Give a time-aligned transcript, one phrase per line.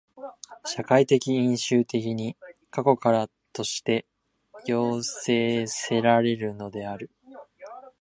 [0.65, 2.35] 社会的因襲的に
[2.71, 4.07] 過去からとして
[4.65, 7.11] 要請せられるのである。